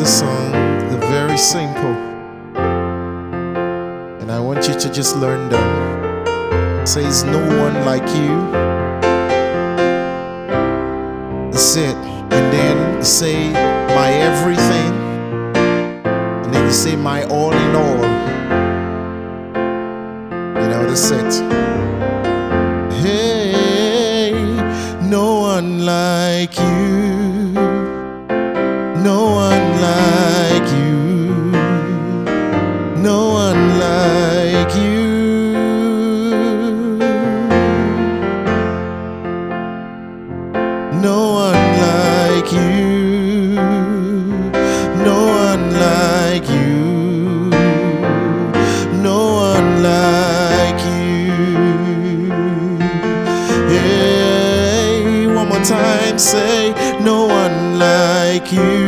The 0.00 0.06
song, 0.06 0.52
they're 0.88 1.10
very 1.10 1.36
simple. 1.36 1.94
And 4.20 4.32
I 4.32 4.40
want 4.40 4.66
you 4.66 4.72
to 4.72 4.90
just 4.90 5.14
learn 5.16 5.50
them. 5.50 6.80
It 6.80 6.86
says, 6.86 7.24
No 7.24 7.38
one 7.62 7.84
like 7.84 8.08
you. 8.16 8.34
That's 11.52 11.76
it. 11.76 11.94
And 12.32 12.46
then 12.50 13.04
say, 13.04 13.52
My 13.94 14.10
everything. 14.10 14.92
And 16.44 16.54
then 16.54 16.64
you 16.64 16.72
say, 16.72 16.96
My 16.96 17.24
all 17.24 17.52
in 17.52 17.76
all. 17.76 18.02
You 20.62 20.68
know, 20.70 20.86
that's 20.88 21.10
it. 21.10 21.49
Say, 56.20 56.72
no 57.00 57.24
one 57.24 57.78
like 57.78 58.52
you. 58.52 58.79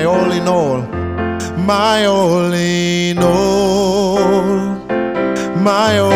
My 0.00 0.06
all 0.06 0.32
in 0.32 0.48
all. 0.48 0.80
My 1.58 2.06
all 2.06 2.54
in 2.54 3.18
all. 3.18 4.78
My 5.58 5.98
all 5.98 6.09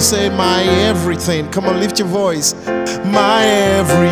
You 0.00 0.04
say 0.06 0.30
my 0.30 0.62
everything. 0.62 1.50
Come 1.50 1.66
on, 1.66 1.78
lift 1.78 1.98
your 1.98 2.08
voice. 2.08 2.54
My 3.04 3.44
everything. 3.44 4.02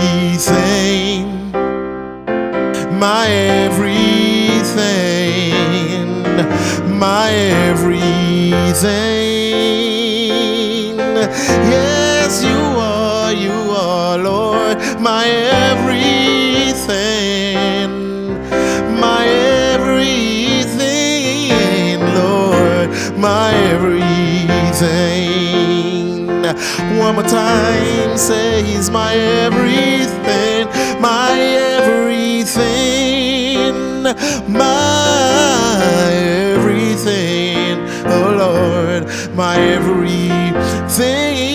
My 2.98 3.26
everything. 3.26 3.94
My 6.98 7.30
everything. 7.30 8.52
Yes, 11.72 12.42
you 12.44 12.60
are, 12.78 13.32
you 13.32 13.70
are, 13.70 14.18
Lord. 14.18 14.76
My 15.00 15.26
everything. 15.70 16.84
My 19.00 19.26
everything, 19.72 20.68
Lord. 22.14 22.90
My 23.16 23.54
everything. 23.54 25.37
One 26.98 27.14
more 27.16 27.24
time, 27.24 28.16
say 28.16 28.62
He's 28.62 28.90
my 28.90 29.14
everything, 29.14 30.66
my 31.00 31.38
everything, 31.38 32.54
my 34.52 36.10
everything, 36.14 37.78
oh 38.06 38.34
Lord, 38.38 39.06
my 39.36 39.58
everything, 39.58 41.47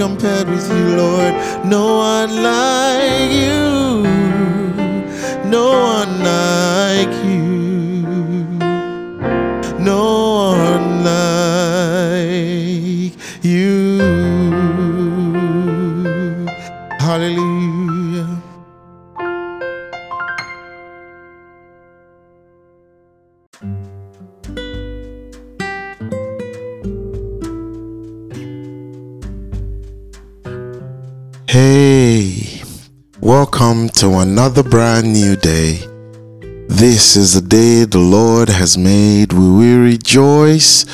compared 0.00 0.48
with 0.48 0.66
you, 0.70 0.96
Lord. 0.96 1.34
No 1.62 1.96
one 1.98 2.42
like 2.42 3.30
you, 3.30 3.69
Welcome 33.30 33.90
to 33.90 34.18
another 34.18 34.64
brand 34.64 35.12
new 35.12 35.36
day. 35.36 35.86
This 36.66 37.14
is 37.14 37.34
the 37.34 37.40
day 37.40 37.84
the 37.84 38.00
Lord 38.00 38.48
has 38.48 38.76
made. 38.76 39.32
We 39.32 39.48
will 39.50 39.84
rejoice 39.84 40.84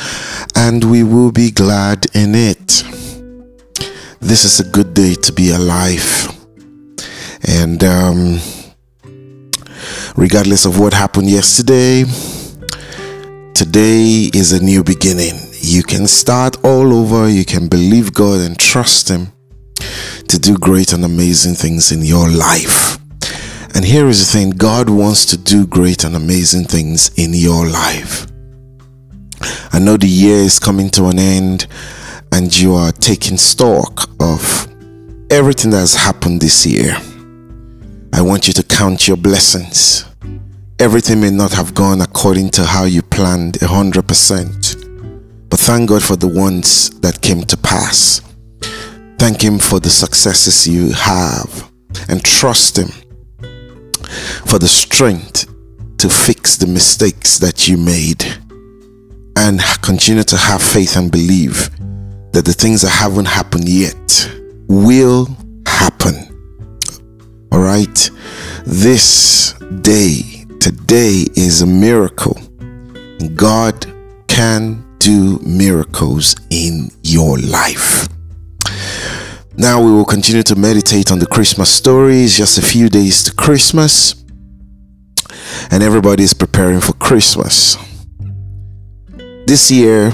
and 0.54 0.84
we 0.84 1.02
will 1.02 1.32
be 1.32 1.50
glad 1.50 2.04
in 2.12 2.34
it. 2.34 2.84
This 4.20 4.44
is 4.44 4.60
a 4.60 4.64
good 4.70 4.92
day 4.92 5.14
to 5.14 5.32
be 5.32 5.50
alive. 5.50 6.28
And 7.42 7.82
um, 7.82 8.38
regardless 10.14 10.66
of 10.66 10.78
what 10.78 10.92
happened 10.92 11.30
yesterday, 11.30 12.04
today 13.54 14.28
is 14.34 14.52
a 14.52 14.62
new 14.62 14.84
beginning. 14.84 15.36
You 15.62 15.82
can 15.82 16.06
start 16.06 16.62
all 16.62 16.92
over, 16.92 17.30
you 17.30 17.46
can 17.46 17.68
believe 17.68 18.12
God 18.12 18.40
and 18.40 18.58
trust 18.58 19.08
Him 19.08 19.32
to 20.28 20.38
do 20.38 20.56
great 20.56 20.92
and 20.92 21.04
amazing 21.04 21.54
things 21.54 21.92
in 21.92 22.02
your 22.02 22.28
life. 22.28 22.98
And 23.74 23.84
here 23.84 24.08
is 24.08 24.20
the 24.20 24.38
thing 24.38 24.50
God 24.50 24.88
wants 24.88 25.26
to 25.26 25.36
do 25.36 25.66
great 25.66 26.04
and 26.04 26.16
amazing 26.16 26.64
things 26.64 27.10
in 27.16 27.34
your 27.34 27.66
life. 27.68 28.26
I 29.72 29.78
know 29.78 29.96
the 29.96 30.08
year 30.08 30.38
is 30.38 30.58
coming 30.58 30.88
to 30.90 31.06
an 31.06 31.18
end 31.18 31.66
and 32.32 32.56
you 32.56 32.74
are 32.74 32.92
taking 32.92 33.36
stock 33.36 34.08
of 34.20 34.66
everything 35.30 35.70
that 35.72 35.80
has 35.80 35.94
happened 35.94 36.40
this 36.40 36.64
year. 36.64 36.96
I 38.12 38.22
want 38.22 38.46
you 38.46 38.54
to 38.54 38.62
count 38.62 39.06
your 39.06 39.18
blessings. 39.18 40.06
Everything 40.78 41.20
may 41.20 41.30
not 41.30 41.52
have 41.52 41.74
gone 41.74 42.00
according 42.00 42.50
to 42.50 42.64
how 42.64 42.84
you 42.84 43.02
planned 43.02 43.54
100%, 43.54 45.50
but 45.50 45.58
thank 45.58 45.88
God 45.90 46.02
for 46.02 46.16
the 46.16 46.28
ones 46.28 46.90
that 47.00 47.20
came 47.20 47.42
to 47.44 47.56
pass. 47.56 48.22
Thank 49.18 49.42
Him 49.42 49.58
for 49.58 49.80
the 49.80 49.90
successes 49.90 50.66
you 50.66 50.92
have 50.92 51.70
and 52.08 52.22
trust 52.24 52.78
Him 52.78 52.88
for 54.46 54.58
the 54.58 54.68
strength 54.68 55.52
to 55.98 56.08
fix 56.08 56.56
the 56.56 56.66
mistakes 56.66 57.38
that 57.38 57.66
you 57.66 57.76
made 57.76 58.24
and 59.36 59.60
continue 59.82 60.22
to 60.22 60.36
have 60.36 60.62
faith 60.62 60.96
and 60.96 61.10
believe 61.10 61.70
that 62.32 62.44
the 62.44 62.52
things 62.52 62.82
that 62.82 62.90
haven't 62.90 63.26
happened 63.26 63.68
yet 63.68 64.30
will 64.68 65.26
happen. 65.66 66.14
All 67.52 67.60
right. 67.60 68.10
This 68.64 69.54
day, 69.80 70.44
today 70.60 71.24
is 71.34 71.62
a 71.62 71.66
miracle. 71.66 72.36
God 73.34 73.86
can 74.28 74.84
do 74.98 75.38
miracles 75.40 76.36
in 76.50 76.90
your 77.02 77.38
life. 77.38 78.08
Now 79.58 79.82
we 79.82 79.90
will 79.90 80.04
continue 80.04 80.42
to 80.42 80.54
meditate 80.54 81.10
on 81.10 81.18
the 81.18 81.26
Christmas 81.26 81.70
stories. 81.70 82.36
Just 82.36 82.58
a 82.58 82.62
few 82.62 82.90
days 82.90 83.22
to 83.22 83.32
Christmas, 83.32 84.14
and 85.70 85.82
everybody 85.82 86.24
is 86.24 86.34
preparing 86.34 86.78
for 86.78 86.92
Christmas. 86.92 87.78
This 89.46 89.70
year 89.70 90.12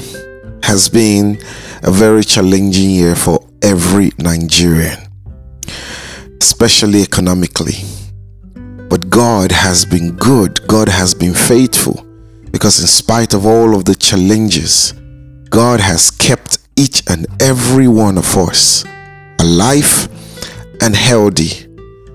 has 0.62 0.89
been 0.89 1.41
a 1.83 1.91
very 1.91 2.23
challenging 2.23 2.91
year 2.91 3.17
for 3.17 3.44
every 3.62 4.12
Nigerian, 4.17 4.99
especially 6.41 7.03
economically. 7.03 7.83
But 8.55 9.11
God 9.11 9.50
has 9.50 9.85
been 9.85 10.12
good, 10.12 10.65
God 10.69 10.89
has 10.89 11.15
been 11.15 11.35
faithful, 11.35 12.06
because 12.53 12.79
in 12.81 12.87
spite 12.87 13.35
of 13.35 13.44
all 13.44 13.75
of 13.75 13.87
the 13.87 13.97
challenges, 13.97 14.93
God 15.50 15.81
has 15.81 16.12
kept 16.12 16.59
each 16.77 17.03
and 17.09 17.27
every 17.43 17.89
one 17.89 18.17
of 18.19 18.37
us 18.37 18.85
alive 19.43 20.09
and 20.81 20.94
healthy. 20.94 21.67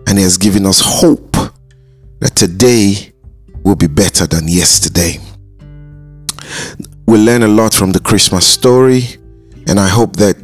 And 0.07 0.17
He 0.17 0.23
has 0.23 0.37
given 0.37 0.65
us 0.65 0.81
hope 0.83 1.35
that 2.19 2.35
today 2.35 3.11
will 3.63 3.75
be 3.75 3.87
better 3.87 4.25
than 4.25 4.47
yesterday. 4.47 5.19
We 7.05 7.17
learn 7.17 7.43
a 7.43 7.47
lot 7.47 7.73
from 7.73 7.91
the 7.91 7.99
Christmas 7.99 8.47
story, 8.47 9.03
and 9.67 9.79
I 9.79 9.87
hope 9.87 10.15
that 10.17 10.37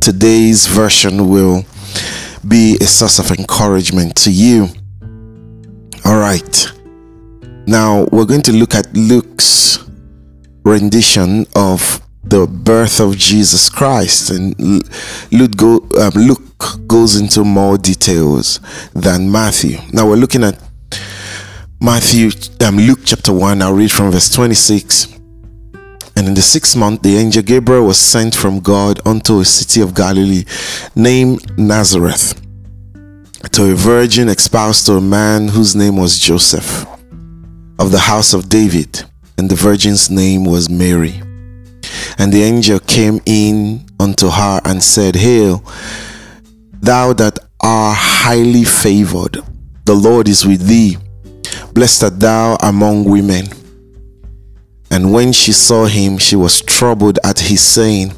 today's 0.00 0.66
version 0.66 1.28
will 1.28 1.64
be 2.48 2.78
a 2.80 2.86
source 2.86 3.18
of 3.18 3.30
encouragement 3.38 4.16
to 4.16 4.30
you. 4.30 4.68
All 6.06 6.18
right. 6.18 6.72
Now 7.66 8.06
we're 8.10 8.24
going 8.24 8.42
to 8.42 8.52
look 8.52 8.74
at 8.74 8.92
Luke's 8.94 9.78
rendition 10.64 11.46
of 11.54 12.00
the 12.30 12.46
birth 12.46 13.00
of 13.00 13.16
Jesus 13.16 13.68
Christ, 13.68 14.30
and 14.30 14.54
Luke, 15.32 15.56
go, 15.56 15.76
um, 16.00 16.12
Luke 16.14 16.86
goes 16.86 17.16
into 17.16 17.42
more 17.44 17.76
details 17.76 18.60
than 18.94 19.30
Matthew. 19.30 19.78
Now 19.92 20.08
we're 20.08 20.16
looking 20.16 20.44
at 20.44 20.56
Matthew, 21.80 22.30
um, 22.64 22.76
Luke 22.76 23.00
chapter 23.04 23.32
1. 23.32 23.60
I'll 23.60 23.74
read 23.74 23.90
from 23.90 24.12
verse 24.12 24.32
26. 24.32 25.18
And 26.16 26.28
in 26.28 26.34
the 26.34 26.42
sixth 26.42 26.76
month, 26.76 27.02
the 27.02 27.16
angel 27.16 27.42
Gabriel 27.42 27.86
was 27.86 27.98
sent 27.98 28.34
from 28.34 28.60
God 28.60 29.00
unto 29.04 29.40
a 29.40 29.44
city 29.44 29.80
of 29.80 29.94
Galilee 29.94 30.44
named 30.94 31.58
Nazareth 31.58 32.40
to 33.52 33.72
a 33.72 33.74
virgin 33.74 34.28
espoused 34.28 34.86
to 34.86 34.92
a 34.94 35.00
man 35.00 35.48
whose 35.48 35.74
name 35.74 35.96
was 35.96 36.18
Joseph 36.18 36.86
of 37.78 37.90
the 37.90 37.98
house 37.98 38.34
of 38.34 38.48
David, 38.48 39.02
and 39.36 39.50
the 39.50 39.56
virgin's 39.56 40.10
name 40.10 40.44
was 40.44 40.68
Mary. 40.68 41.22
And 42.18 42.32
the 42.32 42.42
angel 42.42 42.78
came 42.80 43.20
in 43.26 43.86
unto 43.98 44.28
her 44.28 44.60
and 44.64 44.82
said, 44.82 45.16
Hail, 45.16 45.64
thou 46.80 47.12
that 47.14 47.38
art 47.60 47.96
highly 47.98 48.64
favored, 48.64 49.38
the 49.84 49.94
Lord 49.94 50.28
is 50.28 50.46
with 50.46 50.66
thee. 50.66 50.96
Blessed 51.72 52.02
art 52.02 52.20
thou 52.20 52.56
among 52.62 53.04
women. 53.04 53.46
And 54.90 55.12
when 55.12 55.32
she 55.32 55.52
saw 55.52 55.86
him, 55.86 56.18
she 56.18 56.36
was 56.36 56.60
troubled 56.62 57.18
at 57.24 57.38
his 57.38 57.60
saying, 57.60 58.12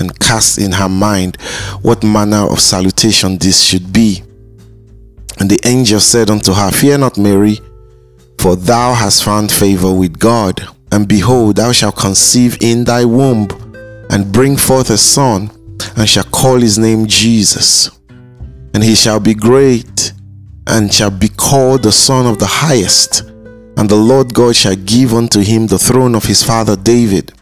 and 0.00 0.18
cast 0.18 0.58
in 0.58 0.72
her 0.72 0.88
mind 0.88 1.36
what 1.82 2.02
manner 2.02 2.50
of 2.50 2.60
salutation 2.60 3.38
this 3.38 3.62
should 3.62 3.92
be. 3.92 4.22
And 5.38 5.50
the 5.50 5.60
angel 5.64 6.00
said 6.00 6.30
unto 6.30 6.52
her, 6.52 6.70
Fear 6.70 6.98
not, 6.98 7.18
Mary, 7.18 7.58
for 8.38 8.56
thou 8.56 8.94
hast 8.94 9.24
found 9.24 9.50
favor 9.50 9.92
with 9.92 10.18
God. 10.18 10.66
And 10.92 11.08
behold, 11.08 11.56
thou 11.56 11.72
shalt 11.72 11.96
conceive 11.96 12.58
in 12.60 12.84
thy 12.84 13.04
womb, 13.04 13.48
and 14.10 14.32
bring 14.32 14.56
forth 14.56 14.90
a 14.90 14.98
son, 14.98 15.50
and 15.96 16.08
shall 16.08 16.24
call 16.24 16.58
his 16.58 16.78
name 16.78 17.06
Jesus. 17.06 17.90
And 18.74 18.82
he 18.82 18.94
shall 18.94 19.20
be 19.20 19.34
great, 19.34 20.12
and 20.66 20.92
shall 20.92 21.10
be 21.10 21.28
called 21.28 21.82
the 21.82 21.92
Son 21.92 22.26
of 22.26 22.38
the 22.38 22.46
Highest. 22.46 23.20
And 23.76 23.88
the 23.88 23.96
Lord 23.96 24.32
God 24.32 24.54
shall 24.54 24.76
give 24.76 25.14
unto 25.14 25.40
him 25.40 25.66
the 25.66 25.78
throne 25.78 26.14
of 26.14 26.24
his 26.24 26.42
father 26.42 26.76
David, 26.76 27.32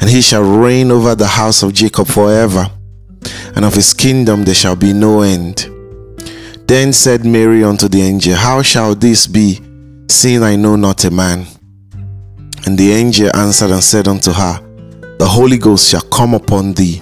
and 0.00 0.08
he 0.08 0.22
shall 0.22 0.42
reign 0.42 0.90
over 0.90 1.14
the 1.14 1.26
house 1.26 1.62
of 1.62 1.74
Jacob 1.74 2.06
forever, 2.08 2.70
and 3.54 3.64
of 3.64 3.74
his 3.74 3.92
kingdom 3.92 4.44
there 4.44 4.54
shall 4.54 4.76
be 4.76 4.92
no 4.92 5.22
end. 5.22 5.68
Then 6.66 6.92
said 6.92 7.24
Mary 7.24 7.64
unto 7.64 7.88
the 7.88 8.02
angel, 8.02 8.34
How 8.34 8.62
shall 8.62 8.94
this 8.94 9.26
be, 9.26 9.60
seeing 10.08 10.42
I 10.42 10.56
know 10.56 10.76
not 10.76 11.04
a 11.04 11.10
man? 11.10 11.46
And 12.66 12.78
the 12.78 12.92
angel 12.92 13.34
answered 13.36 13.70
and 13.70 13.82
said 13.82 14.08
unto 14.08 14.32
her, 14.32 14.60
The 15.18 15.26
Holy 15.26 15.58
Ghost 15.58 15.88
shall 15.88 16.02
come 16.02 16.34
upon 16.34 16.72
thee, 16.74 17.00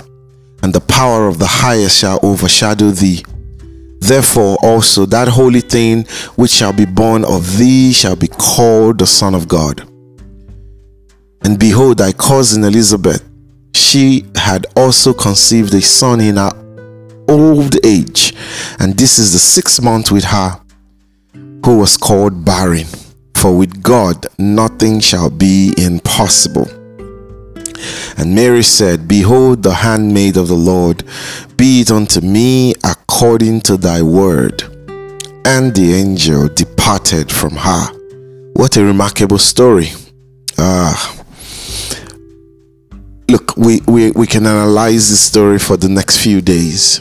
and 0.62 0.72
the 0.72 0.80
power 0.80 1.26
of 1.26 1.38
the 1.38 1.46
highest 1.46 1.98
shall 1.98 2.20
overshadow 2.22 2.90
thee. 2.90 3.24
Therefore 4.00 4.56
also 4.62 5.06
that 5.06 5.28
holy 5.28 5.60
thing 5.60 6.04
which 6.36 6.50
shall 6.50 6.72
be 6.72 6.84
born 6.84 7.24
of 7.24 7.56
thee 7.56 7.92
shall 7.92 8.16
be 8.16 8.28
called 8.28 8.98
the 8.98 9.06
Son 9.06 9.34
of 9.34 9.48
God. 9.48 9.80
And 11.42 11.58
behold, 11.58 11.98
thy 11.98 12.12
cousin 12.12 12.64
Elizabeth, 12.64 13.26
she 13.74 14.26
had 14.34 14.66
also 14.76 15.12
conceived 15.12 15.74
a 15.74 15.80
son 15.82 16.20
in 16.20 16.36
her 16.36 16.50
old 17.28 17.76
age, 17.84 18.34
and 18.78 18.96
this 18.96 19.18
is 19.18 19.32
the 19.32 19.38
sixth 19.38 19.82
month 19.82 20.10
with 20.10 20.24
her, 20.24 20.60
who 21.64 21.78
was 21.78 21.96
called 21.96 22.44
barren 22.44 22.86
for 23.36 23.56
with 23.56 23.82
God 23.82 24.26
nothing 24.38 24.98
shall 25.00 25.30
be 25.30 25.74
impossible. 25.76 26.66
And 28.18 28.34
Mary 28.34 28.62
said, 28.62 29.06
Behold, 29.06 29.62
the 29.62 29.74
handmaid 29.74 30.36
of 30.36 30.48
the 30.48 30.54
Lord, 30.54 31.04
be 31.56 31.82
it 31.82 31.90
unto 31.90 32.20
me 32.20 32.74
according 32.82 33.60
to 33.62 33.76
thy 33.76 34.00
word. 34.02 34.62
And 35.44 35.74
the 35.74 35.92
angel 35.94 36.48
departed 36.48 37.30
from 37.30 37.54
her. 37.56 37.86
What 38.54 38.76
a 38.76 38.84
remarkable 38.84 39.38
story. 39.38 39.90
Ah. 40.58 41.14
Look, 43.28 43.56
we, 43.56 43.80
we, 43.86 44.12
we 44.12 44.26
can 44.26 44.46
analyze 44.46 45.10
this 45.10 45.20
story 45.20 45.58
for 45.58 45.76
the 45.76 45.88
next 45.88 46.22
few 46.22 46.40
days, 46.40 47.00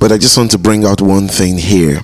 but 0.00 0.10
I 0.10 0.18
just 0.18 0.36
want 0.36 0.50
to 0.50 0.58
bring 0.58 0.84
out 0.84 1.00
one 1.00 1.28
thing 1.28 1.58
here 1.58 2.02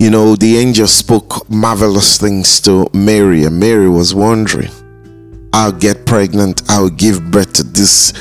you 0.00 0.10
know, 0.10 0.34
the 0.34 0.56
angel 0.56 0.86
spoke 0.86 1.48
marvelous 1.50 2.18
things 2.18 2.58
to 2.62 2.88
Mary, 2.94 3.44
and 3.44 3.60
Mary 3.60 3.88
was 3.88 4.14
wondering, 4.14 4.70
I'll 5.52 5.72
get 5.72 6.06
pregnant, 6.06 6.62
I'll 6.70 6.88
give 6.88 7.30
birth 7.30 7.52
to 7.54 7.62
this 7.62 8.14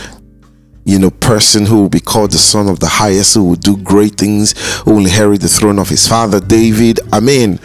you 0.83 0.99
know, 0.99 1.11
person 1.11 1.65
who 1.65 1.81
will 1.81 1.89
be 1.89 1.99
called 1.99 2.31
the 2.31 2.37
son 2.37 2.67
of 2.67 2.79
the 2.79 2.87
highest, 2.87 3.35
who 3.35 3.45
will 3.45 3.55
do 3.55 3.77
great 3.77 4.15
things, 4.15 4.55
who 4.79 4.95
will 4.95 5.05
inherit 5.05 5.39
the 5.39 5.47
throne 5.47 5.77
of 5.77 5.87
his 5.87 6.07
father 6.07 6.39
David. 6.39 6.99
I 7.13 7.19
mean, 7.19 7.59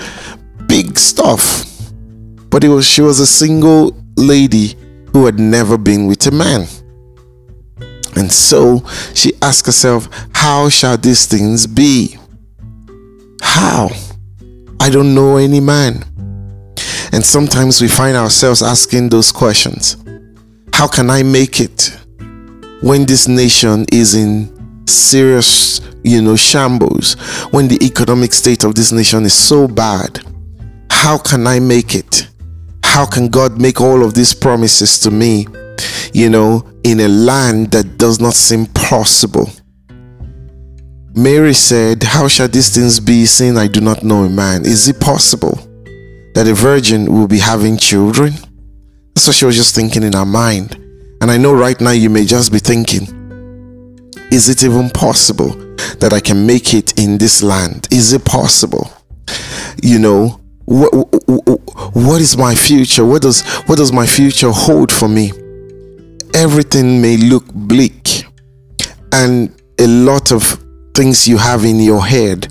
big 0.67 0.99
stuff. 0.99 1.65
But 2.51 2.63
it 2.63 2.69
was 2.69 2.87
she 2.87 3.01
was 3.01 3.21
a 3.21 3.27
single 3.27 3.97
lady 4.17 4.77
who 5.13 5.25
had 5.25 5.41
never 5.41 5.79
been 5.79 6.07
with 6.07 6.27
a 6.27 6.31
man. 6.31 6.67
And 8.15 8.31
so 8.31 8.87
she 9.15 9.33
asked 9.43 9.67
herself, 9.67 10.09
How 10.35 10.69
shall 10.69 10.99
these 10.99 11.27
things 11.27 11.67
be? 11.67 12.19
How? 13.41 13.89
I 14.85 14.91
don't 14.91 15.15
know 15.15 15.39
any 15.39 15.61
man. 15.61 16.05
And 17.11 17.25
sometimes 17.25 17.81
we 17.81 17.89
find 17.89 18.19
ourselves 18.19 18.63
asking 18.63 19.09
those 19.09 19.33
questions 19.33 19.97
How 20.75 20.87
can 20.87 21.09
I 21.09 21.23
make 21.23 21.59
it 21.59 21.97
when 22.83 23.07
this 23.07 23.27
nation 23.27 23.87
is 23.91 24.15
in 24.15 24.87
serious, 24.87 25.81
you 26.03 26.21
know, 26.21 26.37
shambles? 26.37 27.15
When 27.51 27.67
the 27.67 27.83
economic 27.83 28.35
state 28.35 28.63
of 28.63 28.75
this 28.75 28.93
nation 28.93 29.25
is 29.25 29.33
so 29.33 29.67
bad? 29.67 30.21
How 30.91 31.17
can 31.17 31.47
I 31.47 31.61
make 31.61 31.95
it? 31.95 32.29
How 32.85 33.07
can 33.07 33.29
God 33.29 33.59
make 33.59 33.81
all 33.81 34.05
of 34.05 34.13
these 34.13 34.35
promises 34.35 34.99
to 34.99 35.11
me, 35.11 35.47
you 36.13 36.29
know, 36.29 36.71
in 36.85 37.01
a 37.01 37.09
land 37.09 37.71
that 37.71 37.97
does 37.97 38.21
not 38.21 38.35
seem 38.35 38.67
possible? 38.67 39.51
Mary 41.17 41.55
said, 41.55 42.03
How 42.03 42.27
shall 42.27 42.49
these 42.49 42.75
things 42.75 42.99
be, 42.99 43.25
seeing 43.25 43.57
I 43.57 43.69
do 43.69 43.81
not 43.81 44.03
know 44.03 44.25
a 44.25 44.29
man? 44.29 44.63
Is 44.63 44.89
it 44.89 45.01
possible 45.01 45.57
that 46.35 46.49
a 46.49 46.55
virgin 46.55 47.13
will 47.13 47.29
be 47.29 47.39
having 47.39 47.77
children? 47.77 48.33
That's 49.15 49.29
what 49.29 49.37
she 49.37 49.45
was 49.45 49.55
just 49.55 49.77
thinking 49.77 50.03
in 50.03 50.15
her 50.15 50.25
mind. 50.25 50.75
And 51.21 51.31
I 51.31 51.37
know 51.37 51.55
right 51.55 51.81
now 51.81 51.93
you 51.93 52.11
may 52.11 52.25
just 52.25 52.51
be 52.51 52.59
thinking, 52.59 54.11
Is 54.33 54.49
it 54.49 54.65
even 54.65 54.91
possible 54.91 55.51
that 56.01 56.11
I 56.13 56.19
can 56.19 56.45
make 56.45 56.75
it 56.75 56.99
in 56.99 57.17
this 57.17 57.45
land? 57.45 57.87
Is 57.93 58.13
it 58.13 58.25
possible? 58.25 58.91
You 59.85 60.01
know, 60.01 60.41
what, 60.65 60.93
what 61.95 62.21
is 62.21 62.37
my 62.37 62.57
future? 62.57 63.05
What 63.05 63.23
does 63.23 63.43
what 63.67 63.77
does 63.77 63.93
my 63.93 64.07
future 64.07 64.51
hold 64.51 64.91
for 64.91 65.09
me? 65.09 65.31
Everything 66.35 67.01
may 67.01 67.17
look 67.19 67.45
bleak, 67.55 68.25
and 69.13 69.55
a 69.79 69.87
lot 69.87 70.33
of 70.33 70.64
things 70.95 71.27
you 71.29 71.37
have 71.37 71.65
in 71.65 71.81
your 71.81 72.05
head 72.05 72.49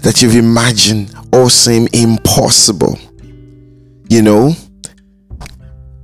that 0.00 0.20
you've 0.20 0.34
imagined 0.36 1.14
all 1.32 1.48
seem 1.48 1.88
impossible. 1.92 2.98
You 4.08 4.22
know, 4.22 4.52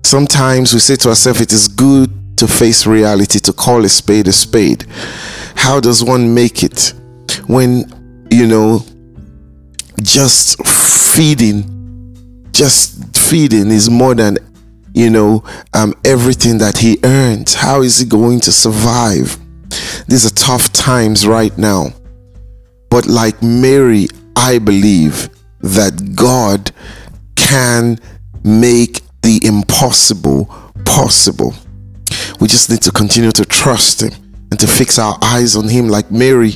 sometimes 0.05 0.73
we 0.73 0.81
say 0.81 0.97
to 0.97 1.11
ourselves, 1.11 1.41
it 1.41 1.53
is 1.53 1.69
good 1.69 2.11
to 2.39 2.49
face 2.49 2.87
reality, 2.87 3.39
to 3.41 3.53
call 3.53 3.85
a 3.85 3.89
spade 3.89 4.29
a 4.29 4.33
spade. 4.33 4.87
How 5.55 5.79
does 5.81 6.03
one 6.03 6.33
make 6.35 6.63
it 6.63 6.95
when, 7.47 8.29
you 8.31 8.47
know, 8.47 8.85
just 10.01 10.65
feeding, 10.67 12.47
just 12.53 13.17
feeding 13.17 13.71
is 13.71 13.91
more 13.91 14.15
than, 14.15 14.39
you 14.95 15.11
know, 15.11 15.45
um, 15.75 15.95
everything 16.05 16.59
that 16.59 16.79
he 16.79 16.99
earned? 17.05 17.51
How 17.51 17.83
is 17.83 17.99
he 17.99 18.07
going 18.07 18.41
to 18.41 18.53
survive? 18.53 19.37
These 20.11 20.27
are 20.27 20.35
tough 20.35 20.73
times 20.73 21.25
right 21.25 21.57
now. 21.57 21.93
But 22.91 23.07
like 23.07 23.41
Mary, 23.45 24.09
I 24.35 24.59
believe 24.59 25.31
that 25.61 26.17
God 26.17 26.73
can 27.37 27.97
make 28.43 29.03
the 29.23 29.39
impossible 29.45 30.47
possible. 30.85 31.55
We 32.41 32.49
just 32.49 32.71
need 32.71 32.83
to 32.83 32.91
continue 32.91 33.31
to 33.31 33.45
trust 33.45 34.03
Him 34.03 34.11
and 34.51 34.59
to 34.59 34.67
fix 34.67 34.99
our 34.99 35.17
eyes 35.23 35.55
on 35.55 35.69
Him, 35.69 35.89
like 35.89 36.11
Mary. 36.11 36.55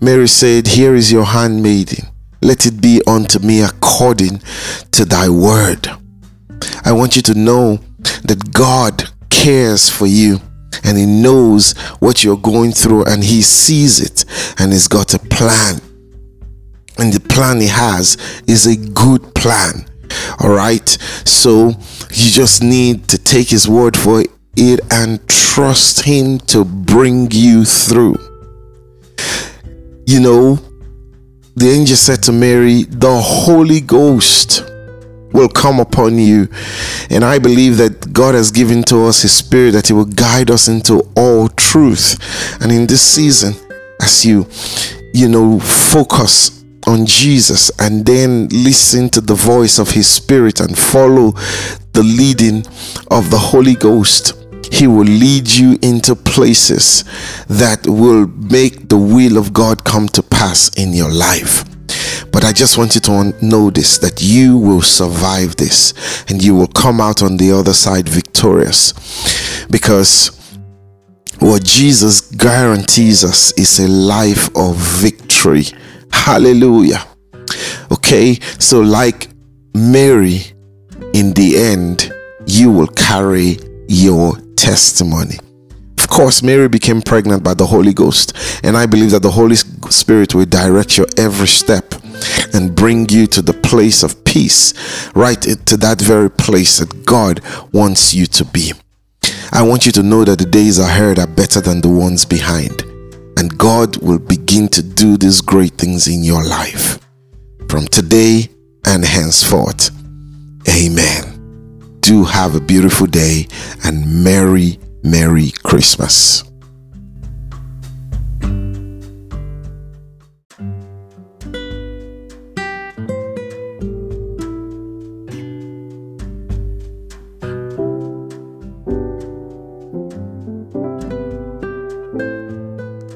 Mary 0.00 0.26
said, 0.26 0.66
Here 0.66 0.96
is 0.96 1.12
your 1.12 1.24
handmaiden. 1.24 2.04
Let 2.42 2.66
it 2.66 2.82
be 2.82 3.00
unto 3.06 3.38
me 3.38 3.62
according 3.62 4.42
to 4.90 5.04
thy 5.04 5.28
word. 5.28 5.88
I 6.84 6.90
want 6.90 7.14
you 7.14 7.22
to 7.22 7.34
know 7.34 7.76
that 8.24 8.50
God 8.52 9.04
cares 9.30 9.88
for 9.88 10.06
you 10.06 10.40
and 10.84 10.96
he 10.96 11.06
knows 11.06 11.72
what 12.00 12.22
you're 12.22 12.36
going 12.36 12.72
through 12.72 13.04
and 13.04 13.24
he 13.24 13.42
sees 13.42 14.00
it 14.00 14.24
and 14.58 14.72
he's 14.72 14.88
got 14.88 15.14
a 15.14 15.18
plan. 15.18 15.80
And 16.98 17.12
the 17.12 17.20
plan 17.20 17.60
he 17.60 17.68
has 17.68 18.16
is 18.46 18.66
a 18.66 18.76
good 18.76 19.34
plan. 19.34 19.86
All 20.40 20.50
right? 20.50 20.88
So 21.24 21.68
you 21.68 22.30
just 22.30 22.62
need 22.62 23.08
to 23.08 23.18
take 23.18 23.48
his 23.48 23.68
word 23.68 23.96
for 23.96 24.24
it 24.56 24.80
and 24.90 25.26
trust 25.28 26.02
him 26.04 26.38
to 26.38 26.64
bring 26.64 27.30
you 27.30 27.64
through. 27.64 28.16
You 30.06 30.20
know 30.20 30.58
the 31.54 31.68
angel 31.70 31.96
said 31.96 32.22
to 32.22 32.30
mary 32.30 32.84
the 32.84 33.20
holy 33.20 33.80
ghost 33.80 34.62
will 35.32 35.48
come 35.48 35.80
upon 35.80 36.18
you. 36.18 36.48
And 37.10 37.24
I 37.24 37.38
believe 37.38 37.76
that 37.78 38.12
God 38.12 38.34
has 38.34 38.50
given 38.50 38.82
to 38.84 39.04
us 39.06 39.22
His 39.22 39.32
Spirit 39.32 39.72
that 39.72 39.88
He 39.88 39.92
will 39.92 40.04
guide 40.04 40.50
us 40.50 40.68
into 40.68 41.02
all 41.16 41.48
truth. 41.48 42.16
And 42.60 42.72
in 42.72 42.86
this 42.86 43.02
season, 43.02 43.54
as 44.00 44.24
you, 44.24 44.46
you 45.12 45.28
know, 45.28 45.58
focus 45.60 46.64
on 46.86 47.04
Jesus 47.04 47.70
and 47.78 48.04
then 48.06 48.48
listen 48.48 49.10
to 49.10 49.20
the 49.20 49.34
voice 49.34 49.78
of 49.78 49.90
His 49.90 50.08
Spirit 50.08 50.60
and 50.60 50.76
follow 50.76 51.32
the 51.92 52.02
leading 52.02 52.64
of 53.10 53.30
the 53.30 53.38
Holy 53.38 53.74
Ghost. 53.74 54.34
He 54.70 54.86
will 54.86 55.04
lead 55.04 55.48
you 55.48 55.78
into 55.82 56.14
places 56.14 57.04
that 57.48 57.86
will 57.86 58.26
make 58.26 58.88
the 58.88 58.98
will 58.98 59.38
of 59.38 59.52
God 59.52 59.84
come 59.84 60.08
to 60.08 60.22
pass 60.22 60.68
in 60.76 60.92
your 60.92 61.10
life. 61.10 61.64
But 62.32 62.44
I 62.44 62.52
just 62.52 62.78
want 62.78 62.94
you 62.94 63.00
to 63.02 63.34
know 63.44 63.70
this 63.70 63.98
that 63.98 64.22
you 64.22 64.56
will 64.56 64.82
survive 64.82 65.56
this 65.56 65.94
and 66.28 66.42
you 66.42 66.54
will 66.54 66.68
come 66.68 67.00
out 67.00 67.22
on 67.22 67.36
the 67.36 67.52
other 67.52 67.72
side 67.72 68.08
victorious. 68.08 69.66
Because 69.70 70.30
what 71.40 71.64
Jesus 71.64 72.20
guarantees 72.20 73.24
us 73.24 73.52
is 73.52 73.78
a 73.78 73.88
life 73.88 74.48
of 74.56 74.76
victory. 74.76 75.64
Hallelujah. 76.12 77.06
Okay, 77.92 78.38
so 78.58 78.80
like 78.80 79.28
Mary, 79.74 80.40
in 81.14 81.32
the 81.34 81.56
end, 81.56 82.12
you 82.46 82.70
will 82.70 82.88
carry 82.88 83.58
your 83.88 84.36
testimony. 84.56 85.38
Of 86.08 86.16
course, 86.16 86.42
Mary 86.42 86.68
became 86.68 87.02
pregnant 87.02 87.44
by 87.44 87.52
the 87.52 87.66
Holy 87.66 87.92
Ghost, 87.92 88.32
and 88.64 88.78
I 88.78 88.86
believe 88.86 89.10
that 89.10 89.22
the 89.22 89.30
Holy 89.30 89.56
Spirit 89.56 90.34
will 90.34 90.46
direct 90.46 90.96
your 90.96 91.06
every 91.18 91.46
step 91.46 91.94
and 92.54 92.74
bring 92.74 93.06
you 93.10 93.26
to 93.26 93.42
the 93.42 93.52
place 93.52 94.02
of 94.02 94.24
peace, 94.24 94.72
right 95.14 95.40
to 95.40 95.76
that 95.76 96.00
very 96.00 96.30
place 96.30 96.78
that 96.78 97.04
God 97.04 97.42
wants 97.72 98.14
you 98.14 98.24
to 98.24 98.44
be. 98.46 98.72
I 99.52 99.60
want 99.62 99.84
you 99.84 99.92
to 99.92 100.02
know 100.02 100.24
that 100.24 100.38
the 100.38 100.46
days 100.46 100.78
ahead 100.78 101.18
are 101.18 101.26
better 101.26 101.60
than 101.60 101.82
the 101.82 101.90
ones 101.90 102.24
behind, 102.24 102.80
and 103.36 103.56
God 103.58 103.98
will 103.98 104.18
begin 104.18 104.68
to 104.68 104.82
do 104.82 105.18
these 105.18 105.42
great 105.42 105.74
things 105.74 106.08
in 106.08 106.24
your 106.24 106.42
life 106.42 106.98
from 107.68 107.86
today 107.86 108.48
and 108.86 109.04
henceforth. 109.04 109.90
Amen. 110.70 111.98
Do 112.00 112.24
have 112.24 112.54
a 112.54 112.60
beautiful 112.60 113.06
day 113.06 113.46
and 113.84 114.24
Merry, 114.24 114.78
Merry 115.02 115.52
Christmas. 115.62 116.42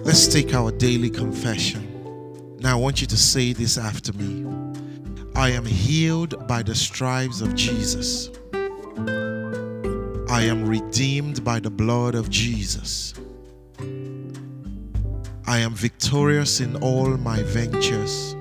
Let's 0.05 0.29
take 0.29 0.55
our 0.55 0.71
daily 0.71 1.11
confession. 1.11 1.89
Now, 2.61 2.79
I 2.79 2.81
want 2.81 3.01
you 3.01 3.09
to 3.09 3.17
say 3.17 3.53
this 3.53 3.77
after 3.77 4.13
me 4.13 4.47
I 5.35 5.51
am 5.51 5.65
healed 5.65 6.47
by 6.47 6.63
the 6.63 6.75
stripes 6.75 7.41
of 7.41 7.55
Jesus. 7.57 8.31
I 10.33 10.45
am 10.45 10.67
redeemed 10.67 11.45
by 11.45 11.61
the 11.61 11.69
blood 11.69 12.15
of 12.15 12.31
Jesus. 12.31 13.13
I 15.47 15.59
am 15.59 15.75
victorious 15.75 16.59
in 16.59 16.75
all 16.77 17.19
my 17.19 17.43
ventures. 17.43 18.35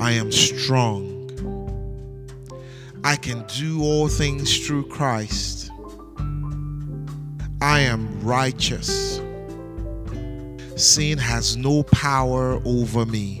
I 0.00 0.10
am 0.10 0.32
strong. 0.32 1.30
I 3.04 3.14
can 3.14 3.44
do 3.46 3.80
all 3.84 4.08
things 4.08 4.66
through 4.66 4.88
Christ. 4.88 5.70
I 7.60 7.78
am 7.78 8.20
righteous. 8.22 9.20
Sin 10.74 11.16
has 11.16 11.56
no 11.56 11.84
power 11.84 12.60
over 12.64 13.06
me. 13.06 13.40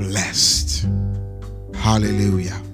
blessed. 0.00 0.86
Hallelujah. 1.74 2.69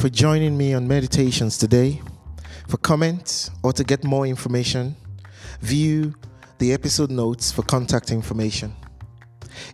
For 0.00 0.08
joining 0.08 0.56
me 0.56 0.72
on 0.72 0.88
meditations 0.88 1.58
today. 1.58 2.00
For 2.68 2.78
comments 2.78 3.50
or 3.62 3.74
to 3.74 3.84
get 3.84 4.02
more 4.02 4.26
information, 4.26 4.96
view 5.60 6.14
the 6.56 6.72
episode 6.72 7.10
notes 7.10 7.52
for 7.52 7.62
contact 7.64 8.10
information. 8.10 8.74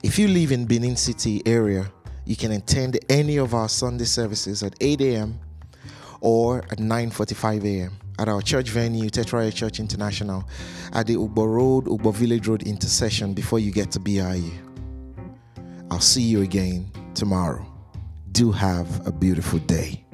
If 0.03 0.19
you 0.19 0.27
live 0.27 0.51
in 0.51 0.67
Benin 0.67 0.97
City 0.97 1.43
area, 1.47 1.93
you 2.25 2.35
can 2.35 2.51
attend 2.51 2.99
any 3.09 3.37
of 3.37 3.55
our 3.55 3.69
Sunday 3.69 4.03
services 4.05 4.65
at 4.65 4.75
8 4.81 5.01
a.m. 5.03 5.39
or 6.21 6.59
at 6.73 6.79
9:45 6.79 7.65
a.m. 7.65 7.97
at 8.19 8.29
our 8.29 8.43
church 8.43 8.71
venue, 8.71 9.09
Tetraya 9.09 9.55
Church 9.55 9.79
International, 9.79 10.43
at 10.93 11.07
the 11.07 11.15
Ugbor 11.15 11.55
Road, 11.55 11.85
Ugbor 11.85 12.15
Village 12.15 12.49
Road 12.49 12.65
intersection 12.65 13.33
before 13.33 13.61
you 13.61 13.71
get 13.71 13.93
to 13.93 14.01
BIU. 14.01 14.51
I'll 15.89 16.01
see 16.01 16.23
you 16.23 16.43
again 16.43 16.91
tomorrow 17.15 17.65
do 18.37 18.53
have 18.53 19.07
a 19.07 19.11
beautiful 19.11 19.59
day. 19.61 20.06